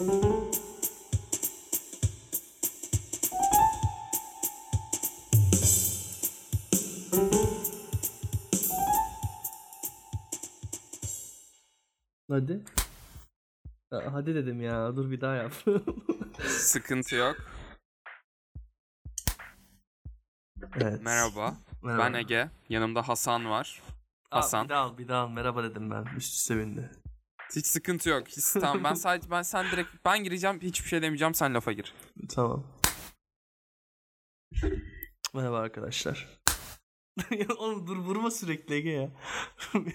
Hadi. 0.00 0.08
Ya, 13.92 14.12
hadi 14.12 14.34
dedim 14.34 14.62
ya. 14.62 14.96
Dur 14.96 15.10
bir 15.10 15.20
daha 15.20 15.34
yap. 15.34 15.52
Sıkıntı 16.40 17.14
yok. 17.14 17.36
evet. 20.74 21.02
Merhaba. 21.02 21.54
Merhaba. 21.82 22.04
Ben 22.04 22.14
Ege. 22.14 22.50
Yanımda 22.68 23.08
Hasan 23.08 23.50
var. 23.50 23.82
Aa, 24.30 24.38
Hasan. 24.38 24.64
bir 24.64 24.68
daha 24.68 24.80
al, 24.80 24.98
bir 24.98 25.08
daha 25.08 25.22
al. 25.22 25.28
Merhaba 25.28 25.62
dedim 25.62 25.90
ben. 25.90 26.04
Üst 26.16 26.34
üste 26.34 26.58
bindi. 26.58 26.99
Hiç 27.56 27.66
sıkıntı 27.66 28.08
yok. 28.08 28.28
Hiç, 28.28 28.44
tamam 28.52 28.84
ben 28.84 28.94
sadece 28.94 29.30
ben 29.30 29.42
sen 29.42 29.66
direkt 29.72 29.88
ben 30.04 30.24
gireceğim 30.24 30.60
hiçbir 30.60 30.88
şey 30.88 31.02
demeyeceğim 31.02 31.34
sen 31.34 31.54
lafa 31.54 31.72
gir. 31.72 31.94
Tamam. 32.28 32.66
Merhaba 35.34 35.58
arkadaşlar. 35.58 36.40
Oğlum 37.58 37.86
dur 37.86 37.96
vurma 37.96 38.30
sürekli 38.30 38.74
Ege 38.74 38.90
ya. 38.90 39.10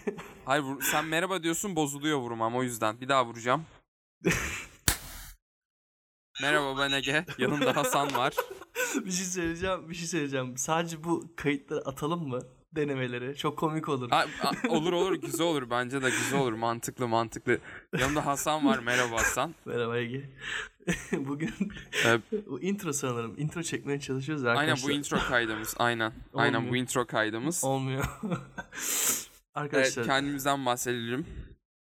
Hayır 0.46 0.64
vur- 0.64 0.82
sen 0.92 1.06
merhaba 1.06 1.44
diyorsun 1.44 1.76
bozuluyor 1.76 2.20
vurmam 2.20 2.56
o 2.56 2.64
yüzden. 2.64 3.02
Bir 3.02 3.10
daha 3.10 3.26
vuracağım. 3.26 3.66
Merhaba 6.42 6.78
ben 6.80 6.92
Ege. 6.92 7.26
Yanımda 7.38 7.76
Hasan 7.76 8.14
var. 8.16 8.34
bir 8.96 9.12
şey 9.12 9.26
söyleyeceğim, 9.26 9.90
bir 9.90 9.96
şey 9.96 10.08
söyleyeceğim. 10.08 10.58
Sadece 10.58 11.04
bu 11.04 11.34
kayıtları 11.36 11.80
atalım 11.80 12.28
mı? 12.28 12.40
Denemeleri. 12.76 13.36
Çok 13.36 13.58
komik 13.60 13.90
olur. 13.90 14.10
A- 14.12 14.16
a- 14.44 14.70
olur 14.70 14.94
olur 14.94 15.14
güzel 15.16 15.48
olur 15.48 15.70
bence 15.70 16.02
de 16.02 16.10
güzel 16.10 16.40
olur 16.40 16.54
mantıklı 16.54 17.08
mantıklı. 17.08 17.60
Yanımda 18.00 18.26
Hasan 18.26 18.66
var 18.66 18.80
merhaba 18.80 19.16
Hasan. 19.16 19.56
Merhaba 19.66 19.98
Ege. 19.98 20.30
Bugün 21.12 21.54
bu 22.48 22.62
intro 22.62 22.94
sanırım. 22.94 23.36
Intro 23.40 23.64
çekmeye 23.64 24.00
çalışıyoruz 24.00 24.44
ya 24.44 24.50
aynen 24.50 24.62
arkadaşlar. 24.62 24.90
bu 24.90 24.94
intro 24.98 25.18
kaydımız 25.20 25.76
aynen. 25.78 26.14
Aynen 26.34 26.62
bu 26.62 26.66
Olmuyor. 26.68 26.82
intro 26.84 27.06
kaydımız. 27.08 27.64
Olmuyor. 27.64 28.06
Evet, 28.24 29.30
arkadaşlar. 29.54 30.06
kendimizden 30.06 30.66
bahsedelim. 30.66 31.26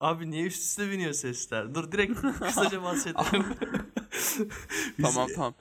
Abi 0.01 0.31
niye 0.31 0.47
üst 0.47 0.63
üste 0.63 0.91
biniyor 0.91 1.13
sesler? 1.13 1.75
Dur 1.75 1.93
direkt 1.93 2.21
kısaca 2.21 2.83
bahsedelim. 2.83 3.45
Tamam 5.03 5.29
tamam. 5.35 5.55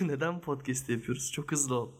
neden 0.00 0.40
podcast 0.40 0.88
yapıyoruz? 0.88 1.32
Çok 1.32 1.52
hızlı 1.52 1.74
ol. 1.74 1.92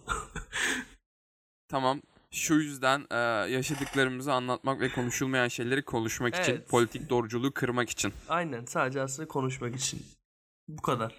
Tamam. 1.68 2.00
Şu 2.30 2.54
yüzden 2.54 3.06
e, 3.10 3.16
yaşadıklarımızı 3.52 4.32
anlatmak 4.32 4.80
ve 4.80 4.88
konuşulmayan 4.88 5.48
şeyleri 5.48 5.82
konuşmak 5.82 6.34
için, 6.36 6.52
Evet. 6.52 6.68
politik 6.68 7.10
doğruculuğu 7.10 7.52
kırmak 7.52 7.90
için. 7.90 8.12
Aynen 8.28 8.64
sadece 8.64 9.00
aslında 9.00 9.28
konuşmak 9.28 9.76
için. 9.76 10.02
Bu 10.68 10.82
kadar. 10.82 11.14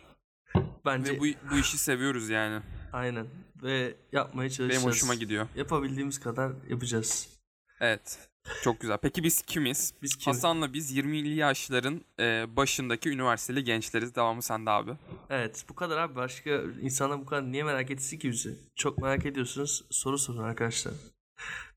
Bence 0.86 1.14
Ve 1.14 1.20
bu 1.20 1.26
bu 1.52 1.58
işi 1.58 1.78
seviyoruz 1.78 2.30
yani. 2.30 2.62
aynen 2.94 3.28
ve 3.64 3.96
yapmaya 4.12 4.50
çalışacağız. 4.50 4.82
Benim 4.84 4.92
hoşuma 4.92 5.16
gidiyor. 5.16 5.48
Yapabildiğimiz 5.56 6.20
kadar 6.20 6.52
yapacağız. 6.70 7.39
Evet. 7.80 8.30
Çok 8.64 8.80
güzel. 8.80 8.98
Peki 8.98 9.24
biz 9.24 9.42
kimiz? 9.42 9.94
Biz 10.02 10.16
kim? 10.16 10.34
Hasan'la 10.34 10.74
biz 10.74 10.98
20'li 10.98 11.36
yaşların 11.36 12.02
e, 12.20 12.56
başındaki 12.56 13.10
üniversiteli 13.10 13.64
gençleriz. 13.64 14.16
Devamı 14.16 14.42
sende 14.42 14.70
abi. 14.70 14.92
Evet 15.30 15.66
bu 15.70 15.76
kadar 15.76 15.98
abi. 15.98 16.16
Başka 16.16 16.50
insanlar 16.82 17.20
bu 17.22 17.26
kadar 17.26 17.52
niye 17.52 17.64
merak 17.64 17.92
etsin 17.92 18.20
ki 18.20 18.32
bizi? 18.32 18.56
Çok 18.76 18.98
merak 18.98 19.26
ediyorsunuz. 19.26 19.84
Soru 19.90 20.18
sorun 20.18 20.44
arkadaşlar. 20.44 20.94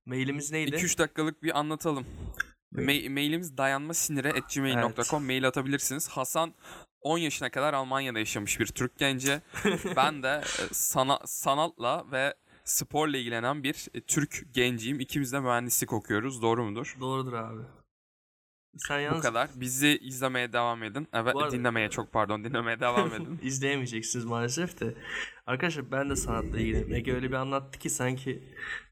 Mailimiz 0.06 0.52
neydi? 0.52 0.76
2-3 0.76 0.98
dakikalık 0.98 1.42
bir 1.42 1.58
anlatalım. 1.58 2.06
Ma- 2.74 3.08
mailimiz 3.08 3.56
dayanmasinire.gmail.com 3.56 5.24
mail 5.24 5.48
atabilirsiniz. 5.48 6.08
Hasan 6.08 6.54
10 7.00 7.18
yaşına 7.18 7.50
kadar 7.50 7.74
Almanya'da 7.74 8.18
yaşamış 8.18 8.60
bir 8.60 8.66
Türk 8.66 8.98
genci. 8.98 9.40
ben 9.96 10.22
de 10.22 10.42
e, 10.44 10.62
sana, 10.72 11.18
sanatla 11.26 12.04
ve 12.12 12.34
sporla 12.64 13.16
ilgilenen 13.16 13.62
bir 13.62 13.88
e, 13.94 14.00
Türk 14.00 14.42
genciyim. 14.52 15.00
İkimiz 15.00 15.32
de 15.32 15.40
mühendislik 15.40 15.92
okuyoruz. 15.92 16.42
Doğru 16.42 16.64
mudur? 16.64 16.96
Doğrudur 17.00 17.32
abi. 17.32 17.62
Sen 18.76 18.98
Bu 18.98 19.02
yalnız 19.02 19.22
kadar. 19.22 19.48
Bizi 19.54 19.98
izlemeye 20.02 20.52
devam 20.52 20.82
edin. 20.82 21.08
Evet 21.12 21.34
Bu 21.34 21.40
arada- 21.42 21.52
dinlemeye 21.52 21.90
çok 21.90 22.12
pardon 22.12 22.44
dinlemeye 22.44 22.80
devam 22.80 23.12
edin. 23.14 23.38
izleyemeyeceksiniz 23.42 24.24
maalesef 24.24 24.80
de. 24.80 24.94
Arkadaşlar 25.46 25.90
ben 25.92 26.10
de 26.10 26.16
sanatla 26.16 26.58
ilgileniyorum. 26.58 26.94
Ege 26.94 27.14
öyle 27.14 27.28
bir 27.28 27.34
anlattı 27.36 27.78
ki 27.78 27.90
sanki 27.90 28.42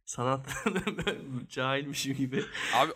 sanat 0.05 0.49
cahilmişim 1.49 2.15
gibi. 2.17 2.45
Abi 2.75 2.93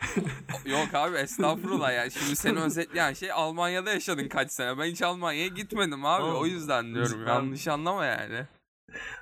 yok 0.71 0.89
abi 0.95 1.17
estağfurullah 1.17 1.93
ya. 1.93 2.11
Şimdi 2.11 2.37
seni 2.37 2.59
özetleyen 2.59 3.13
şey 3.13 3.33
Almanya'da 3.33 3.91
yaşadın 3.93 4.29
kaç 4.29 4.53
sene. 4.53 4.79
Ben 4.79 4.85
hiç 4.85 5.03
Almanya'ya 5.03 5.47
gitmedim 5.49 6.05
abi. 6.05 6.23
Oğlum, 6.23 6.41
o 6.41 6.47
yüzden 6.47 6.95
diyorum. 6.95 7.23
ben- 7.27 7.33
Yanlış 7.33 7.69
anlama 7.69 8.05
yani. 8.07 8.47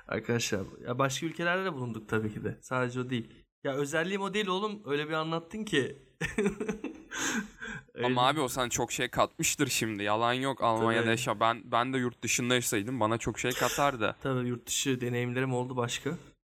Arkadaşlar 0.07 0.61
ya 0.87 0.99
başka 0.99 1.25
ülkelerde 1.25 1.65
de 1.65 1.73
bulunduk 1.73 2.09
tabii 2.09 2.33
ki 2.33 2.43
de. 2.43 2.57
Sadece 2.61 2.99
o 2.99 3.09
değil. 3.09 3.29
Ya 3.63 3.73
özelliğim 3.73 4.21
o 4.21 4.33
değil 4.33 4.47
oğlum. 4.47 4.81
Öyle 4.85 5.07
bir 5.07 5.13
anlattın 5.13 5.63
ki. 5.63 5.97
Ama 8.03 8.27
abi 8.27 8.39
o 8.39 8.47
sana 8.47 8.69
çok 8.69 8.91
şey 8.91 9.07
katmıştır 9.07 9.67
şimdi. 9.67 10.03
Yalan 10.03 10.33
yok 10.33 10.63
Almanya'da 10.63 11.01
Tabii. 11.01 11.11
yaşa. 11.11 11.39
Ben 11.39 11.61
ben 11.71 11.93
de 11.93 11.97
yurt 11.97 12.21
dışında 12.21 12.53
yaşasaydım 12.53 12.99
bana 12.99 13.17
çok 13.17 13.39
şey 13.39 13.51
katardı. 13.51 14.15
Tabii 14.23 14.47
yurt 14.47 14.67
dışı 14.67 15.01
deneyimlerim 15.01 15.53
oldu 15.53 15.77
başka. 15.77 16.09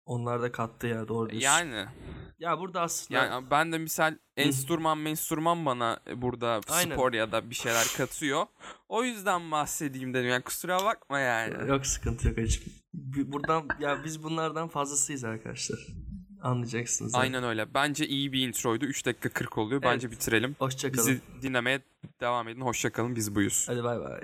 Onlar 0.06 0.42
da 0.42 0.52
kattı 0.52 0.86
ya 0.86 1.08
doğru 1.08 1.30
diyorsun. 1.30 1.46
Yani 1.48 1.86
Ya 2.38 2.58
burada 2.58 2.80
aslında 2.80 3.24
yani 3.24 3.50
ben 3.50 3.72
de 3.72 3.78
misal 3.78 4.14
enstrüman 4.36 4.98
menstrüman 4.98 5.66
bana 5.66 6.00
burada 6.16 6.60
Aynen. 6.68 6.94
spor 6.94 7.12
ya 7.12 7.32
da 7.32 7.50
bir 7.50 7.54
şeyler 7.54 7.86
katıyor. 7.96 8.46
O 8.88 9.04
yüzden 9.04 9.50
bahsedeyim 9.50 10.14
dedim. 10.14 10.28
Yani 10.28 10.42
kusura 10.42 10.84
bakma 10.84 11.18
yani. 11.20 11.68
yok 11.68 11.86
sıkıntı 11.86 12.28
yok 12.28 12.38
hacım. 12.38 12.64
Bu- 12.94 13.32
Buradan 13.32 13.68
ya 13.80 14.04
biz 14.04 14.22
bunlardan 14.22 14.68
fazlasıyız 14.68 15.24
arkadaşlar. 15.24 15.78
Anlayacaksınız. 16.42 17.12
zaten. 17.12 17.22
Aynen 17.24 17.44
öyle. 17.44 17.74
Bence 17.74 18.06
iyi 18.06 18.32
bir 18.32 18.48
introydu. 18.48 18.84
3 18.84 19.06
dakika 19.06 19.28
40 19.28 19.58
oluyor. 19.58 19.82
Bence 19.82 20.06
Evet. 20.06 20.16
bitirelim. 20.18 20.54
Hoşçakalın. 20.58 21.08
Bizi 21.08 21.20
dinlemeye 21.42 21.82
devam 22.20 22.48
edin. 22.48 22.60
Hoşçakalın. 22.60 23.16
Biz 23.16 23.34
buyuz. 23.34 23.64
Hadi 23.68 23.84
bay 23.84 24.00
bay. 24.00 24.20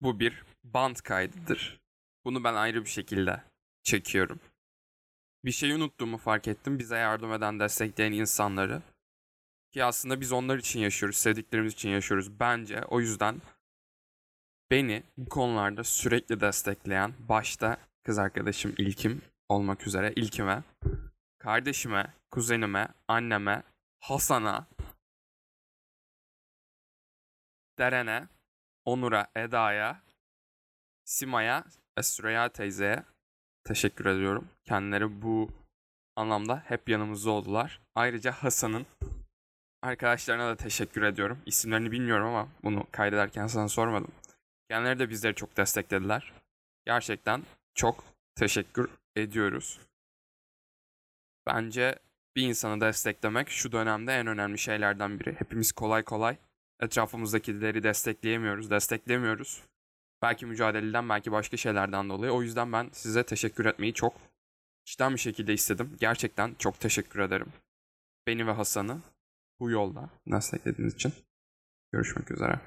Bu 0.00 0.20
bir 0.20 0.42
band 0.64 0.96
kaydıdır. 0.96 1.80
Bunu 2.24 2.44
ben 2.44 2.54
ayrı 2.54 2.84
bir 2.84 2.90
şekilde 2.90 3.42
çekiyorum. 3.82 4.40
Bir 5.44 5.52
şeyi 5.52 5.74
unuttuğumu 5.74 6.18
fark 6.18 6.48
ettim. 6.48 6.78
Bize 6.78 6.96
yardım 6.96 7.32
eden, 7.32 7.60
destekleyen 7.60 8.12
insanları. 8.12 8.82
Ki 9.72 9.84
aslında 9.84 10.20
biz 10.20 10.32
onlar 10.32 10.58
için 10.58 10.80
yaşıyoruz, 10.80 11.16
sevdiklerimiz 11.16 11.72
için 11.72 11.88
yaşıyoruz 11.88 12.40
bence. 12.40 12.82
O 12.88 13.00
yüzden 13.00 13.42
beni 14.70 15.02
bu 15.18 15.28
konularda 15.28 15.84
sürekli 15.84 16.40
destekleyen, 16.40 17.14
başta 17.28 17.76
kız 18.04 18.18
arkadaşım 18.18 18.74
İlkim 18.78 19.22
olmak 19.48 19.86
üzere 19.86 20.12
İlkim'e, 20.16 20.62
kardeşime, 21.38 22.14
kuzenime, 22.30 22.88
anneme, 23.08 23.62
Hasan'a, 24.00 24.66
Deren'e, 27.78 28.28
Onur'a, 28.84 29.26
Eda'ya, 29.36 30.02
Sima'ya 31.04 31.64
ve 31.98 32.48
teyzeye 32.48 33.04
teşekkür 33.64 34.06
ediyorum. 34.06 34.48
Kendileri 34.64 35.22
bu 35.22 35.50
anlamda 36.16 36.62
hep 36.66 36.88
yanımızda 36.88 37.30
oldular. 37.30 37.80
Ayrıca 37.94 38.32
Hasan'ın 38.32 38.86
arkadaşlarına 39.82 40.48
da 40.48 40.56
teşekkür 40.56 41.02
ediyorum. 41.02 41.38
İsimlerini 41.46 41.90
bilmiyorum 41.90 42.26
ama 42.26 42.48
bunu 42.62 42.86
kaydederken 42.92 43.46
sana 43.46 43.68
sormadım. 43.68 44.12
Kendileri 44.70 44.98
de 44.98 45.10
bizleri 45.10 45.34
çok 45.34 45.56
desteklediler. 45.56 46.32
Gerçekten 46.86 47.42
çok 47.74 48.04
teşekkür 48.34 48.90
ediyoruz. 49.16 49.80
Bence 51.46 51.98
bir 52.36 52.42
insanı 52.42 52.80
desteklemek 52.80 53.48
şu 53.48 53.72
dönemde 53.72 54.12
en 54.12 54.26
önemli 54.26 54.58
şeylerden 54.58 55.20
biri. 55.20 55.34
Hepimiz 55.34 55.72
kolay 55.72 56.02
kolay 56.02 56.36
etrafımızdakileri 56.80 57.82
destekleyemiyoruz, 57.82 58.70
desteklemiyoruz. 58.70 59.62
Belki 60.22 60.46
mücadeleden, 60.46 61.08
belki 61.08 61.32
başka 61.32 61.56
şeylerden 61.56 62.08
dolayı. 62.08 62.32
O 62.32 62.42
yüzden 62.42 62.72
ben 62.72 62.88
size 62.92 63.26
teşekkür 63.26 63.66
etmeyi 63.66 63.94
çok 63.94 64.14
içten 64.86 65.14
bir 65.14 65.20
şekilde 65.20 65.52
istedim. 65.52 65.96
Gerçekten 66.00 66.54
çok 66.58 66.80
teşekkür 66.80 67.20
ederim. 67.20 67.52
Beni 68.26 68.46
ve 68.46 68.52
Hasan'ı 68.52 69.00
bu 69.60 69.70
yolda 69.70 70.10
desteklediğiniz 70.26 70.94
için. 70.94 71.12
Görüşmek 71.92 72.30
üzere. 72.30 72.60